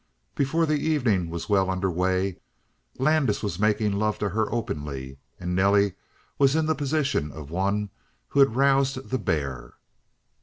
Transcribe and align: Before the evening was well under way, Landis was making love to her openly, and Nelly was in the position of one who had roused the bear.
Before 0.33 0.65
the 0.65 0.79
evening 0.79 1.29
was 1.29 1.47
well 1.47 1.69
under 1.69 1.91
way, 1.91 2.37
Landis 2.97 3.43
was 3.43 3.59
making 3.59 3.91
love 3.93 4.17
to 4.17 4.29
her 4.29 4.51
openly, 4.51 5.19
and 5.39 5.55
Nelly 5.55 5.93
was 6.39 6.55
in 6.55 6.65
the 6.65 6.73
position 6.73 7.31
of 7.31 7.51
one 7.51 7.91
who 8.29 8.39
had 8.39 8.55
roused 8.55 9.11
the 9.11 9.19
bear. 9.19 9.75